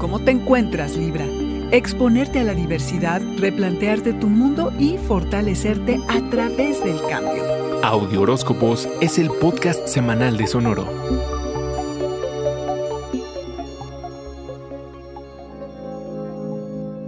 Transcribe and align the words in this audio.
te 0.00 0.30
encuentras, 0.30 0.96
Libra? 0.96 1.26
Exponerte 1.72 2.40
a 2.40 2.44
la 2.44 2.54
diversidad, 2.54 3.20
replantearte 3.36 4.14
tu 4.14 4.28
mundo 4.28 4.72
y 4.78 4.96
fortalecerte 4.96 6.00
a 6.08 6.20
través 6.30 6.82
del 6.82 6.98
cambio. 7.08 7.44
Audio 7.82 8.22
Horóscopos 8.22 8.88
es 9.00 9.18
el 9.18 9.28
podcast 9.28 9.86
semanal 9.86 10.36
de 10.36 10.46
Sonoro. 10.46 10.86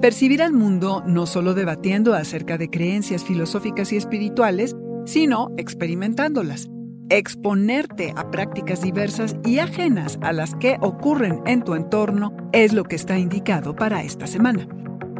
Percibir 0.00 0.42
al 0.42 0.52
mundo 0.52 1.02
no 1.06 1.26
solo 1.26 1.54
debatiendo 1.54 2.14
acerca 2.14 2.58
de 2.58 2.70
creencias 2.70 3.22
filosóficas 3.24 3.92
y 3.92 3.96
espirituales, 3.96 4.74
sino 5.06 5.50
experimentándolas 5.56 6.68
exponerte 7.10 8.14
a 8.16 8.30
prácticas 8.30 8.80
diversas 8.80 9.36
y 9.44 9.58
ajenas 9.58 10.18
a 10.22 10.32
las 10.32 10.54
que 10.54 10.78
ocurren 10.80 11.42
en 11.44 11.62
tu 11.62 11.74
entorno 11.74 12.34
es 12.52 12.72
lo 12.72 12.84
que 12.84 12.96
está 12.96 13.18
indicado 13.18 13.74
para 13.76 14.02
esta 14.02 14.26
semana. 14.26 14.66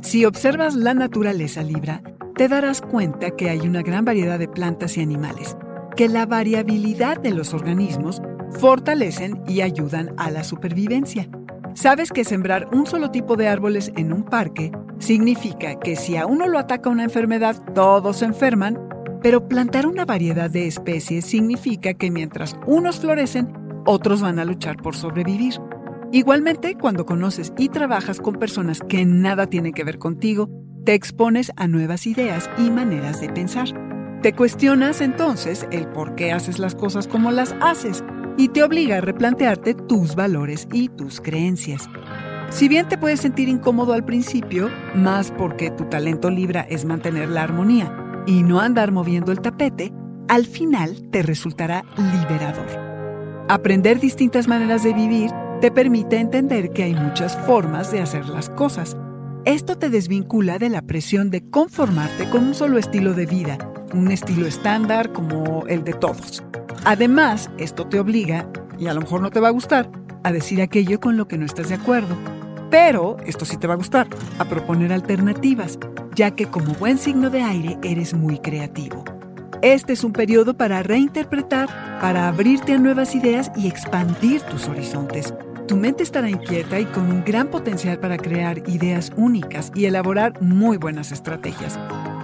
Si 0.00 0.24
observas 0.24 0.74
la 0.74 0.94
naturaleza 0.94 1.62
Libra, 1.62 2.02
te 2.36 2.48
darás 2.48 2.80
cuenta 2.80 3.32
que 3.32 3.50
hay 3.50 3.60
una 3.60 3.82
gran 3.82 4.04
variedad 4.04 4.38
de 4.38 4.48
plantas 4.48 4.96
y 4.96 5.02
animales, 5.02 5.56
que 5.96 6.08
la 6.08 6.24
variabilidad 6.24 7.20
de 7.20 7.32
los 7.32 7.52
organismos 7.52 8.22
fortalecen 8.58 9.42
y 9.46 9.60
ayudan 9.60 10.14
a 10.16 10.30
la 10.30 10.44
supervivencia. 10.44 11.28
Sabes 11.74 12.10
que 12.10 12.24
sembrar 12.24 12.68
un 12.72 12.86
solo 12.86 13.10
tipo 13.10 13.36
de 13.36 13.48
árboles 13.48 13.92
en 13.96 14.12
un 14.12 14.24
parque 14.24 14.72
significa 14.98 15.78
que 15.78 15.96
si 15.96 16.16
a 16.16 16.26
uno 16.26 16.46
lo 16.46 16.58
ataca 16.58 16.90
una 16.90 17.04
enfermedad, 17.04 17.56
todos 17.74 18.18
se 18.18 18.26
enferman 18.26 18.78
pero 19.22 19.48
plantar 19.48 19.86
una 19.86 20.04
variedad 20.04 20.50
de 20.50 20.66
especies 20.66 21.24
significa 21.24 21.94
que 21.94 22.10
mientras 22.10 22.56
unos 22.66 23.00
florecen, 23.00 23.52
otros 23.86 24.20
van 24.20 24.38
a 24.38 24.44
luchar 24.44 24.76
por 24.76 24.96
sobrevivir. 24.96 25.54
Igualmente, 26.12 26.76
cuando 26.76 27.06
conoces 27.06 27.52
y 27.56 27.68
trabajas 27.68 28.20
con 28.20 28.34
personas 28.34 28.80
que 28.86 29.04
nada 29.04 29.46
tienen 29.46 29.72
que 29.72 29.84
ver 29.84 29.98
contigo, 29.98 30.50
te 30.84 30.94
expones 30.94 31.52
a 31.56 31.68
nuevas 31.68 32.06
ideas 32.06 32.50
y 32.58 32.70
maneras 32.70 33.20
de 33.20 33.28
pensar. 33.28 33.68
Te 34.22 34.34
cuestionas 34.34 35.00
entonces 35.00 35.66
el 35.70 35.88
por 35.88 36.14
qué 36.14 36.32
haces 36.32 36.58
las 36.58 36.74
cosas 36.74 37.08
como 37.08 37.30
las 37.30 37.54
haces 37.60 38.04
y 38.36 38.48
te 38.48 38.62
obliga 38.62 38.98
a 38.98 39.00
replantearte 39.00 39.74
tus 39.74 40.14
valores 40.14 40.68
y 40.72 40.88
tus 40.88 41.20
creencias. 41.20 41.88
Si 42.50 42.68
bien 42.68 42.88
te 42.88 42.98
puedes 42.98 43.20
sentir 43.20 43.48
incómodo 43.48 43.94
al 43.94 44.04
principio, 44.04 44.70
más 44.94 45.30
porque 45.30 45.70
tu 45.70 45.84
talento 45.86 46.30
libra 46.30 46.60
es 46.68 46.84
mantener 46.84 47.30
la 47.30 47.42
armonía, 47.42 48.01
y 48.26 48.42
no 48.42 48.60
andar 48.60 48.92
moviendo 48.92 49.32
el 49.32 49.40
tapete, 49.40 49.92
al 50.28 50.46
final 50.46 51.08
te 51.10 51.22
resultará 51.22 51.84
liberador. 51.96 52.66
Aprender 53.48 54.00
distintas 54.00 54.48
maneras 54.48 54.82
de 54.82 54.94
vivir 54.94 55.30
te 55.60 55.70
permite 55.70 56.18
entender 56.18 56.70
que 56.70 56.84
hay 56.84 56.94
muchas 56.94 57.36
formas 57.46 57.92
de 57.92 58.00
hacer 58.00 58.28
las 58.28 58.48
cosas. 58.50 58.96
Esto 59.44 59.76
te 59.76 59.90
desvincula 59.90 60.58
de 60.58 60.70
la 60.70 60.82
presión 60.82 61.30
de 61.30 61.48
conformarte 61.50 62.30
con 62.30 62.44
un 62.44 62.54
solo 62.54 62.78
estilo 62.78 63.14
de 63.14 63.26
vida, 63.26 63.58
un 63.92 64.10
estilo 64.10 64.46
estándar 64.46 65.12
como 65.12 65.66
el 65.66 65.84
de 65.84 65.92
todos. 65.92 66.42
Además, 66.84 67.50
esto 67.58 67.86
te 67.86 68.00
obliga, 68.00 68.48
y 68.78 68.86
a 68.86 68.94
lo 68.94 69.02
mejor 69.02 69.20
no 69.20 69.30
te 69.30 69.40
va 69.40 69.48
a 69.48 69.52
gustar, 69.52 69.90
a 70.24 70.32
decir 70.32 70.62
aquello 70.62 70.98
con 71.00 71.16
lo 71.16 71.28
que 71.28 71.38
no 71.38 71.44
estás 71.44 71.68
de 71.68 71.74
acuerdo. 71.74 72.16
Pero, 72.72 73.18
esto 73.26 73.44
sí 73.44 73.58
te 73.58 73.66
va 73.66 73.74
a 73.74 73.76
gustar, 73.76 74.08
a 74.38 74.46
proponer 74.46 74.94
alternativas, 74.94 75.78
ya 76.14 76.30
que 76.30 76.46
como 76.46 76.72
buen 76.72 76.96
signo 76.96 77.28
de 77.28 77.42
aire 77.42 77.76
eres 77.82 78.14
muy 78.14 78.38
creativo. 78.38 79.04
Este 79.60 79.92
es 79.92 80.02
un 80.04 80.14
periodo 80.14 80.54
para 80.54 80.82
reinterpretar, 80.82 81.68
para 82.00 82.28
abrirte 82.28 82.72
a 82.72 82.78
nuevas 82.78 83.14
ideas 83.14 83.52
y 83.56 83.68
expandir 83.68 84.40
tus 84.40 84.68
horizontes. 84.68 85.34
Tu 85.68 85.76
mente 85.76 86.02
estará 86.02 86.30
inquieta 86.30 86.80
y 86.80 86.86
con 86.86 87.12
un 87.12 87.22
gran 87.22 87.48
potencial 87.48 87.98
para 87.98 88.16
crear 88.16 88.66
ideas 88.66 89.12
únicas 89.16 89.70
y 89.74 89.84
elaborar 89.84 90.40
muy 90.40 90.78
buenas 90.78 91.12
estrategias. 91.12 91.78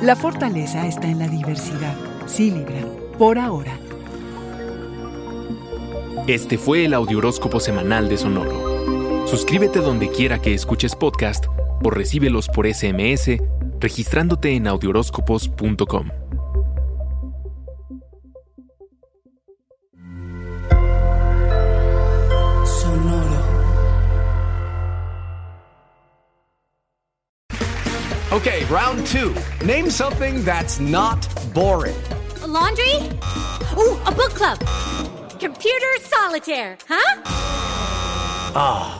La 0.00 0.16
fortaleza 0.16 0.86
está 0.86 1.06
en 1.06 1.18
la 1.18 1.28
diversidad. 1.28 1.94
Sí, 2.24 2.50
Libra, 2.50 2.80
por 3.18 3.38
ahora. 3.38 3.78
Este 6.26 6.56
fue 6.56 6.86
el 6.86 6.94
Audioróscopo 6.94 7.60
Semanal 7.60 8.08
de 8.08 8.16
Sonoro. 8.16 8.69
Suscríbete 9.30 9.78
donde 9.78 10.10
quiera 10.10 10.40
que 10.40 10.52
escuches 10.54 10.96
podcast 10.96 11.46
o 11.84 11.90
recíbelos 11.90 12.48
por 12.48 12.66
SMS 12.66 13.38
registrándote 13.78 14.56
en 14.56 14.66
audioróscopos.com. 14.66 16.08
Sonoro. 22.66 23.44
Okay, 28.32 28.64
round 28.64 29.06
two. 29.06 29.32
Name 29.64 29.90
something 29.90 30.44
that's 30.44 30.80
not 30.80 31.24
boring. 31.54 31.94
A 32.42 32.48
laundry? 32.48 32.96
Ooh, 33.78 33.96
a 34.06 34.10
book 34.10 34.34
club. 34.34 34.58
Computer 35.38 36.00
solitaire, 36.00 36.76
huh? 36.88 37.22
Ah, 38.52 38.98
oh, 38.98 38.99